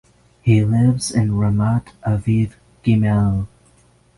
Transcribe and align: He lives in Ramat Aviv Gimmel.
He 0.41 0.65
lives 0.65 1.11
in 1.11 1.29
Ramat 1.33 1.89
Aviv 2.03 2.53
Gimmel. 2.83 3.47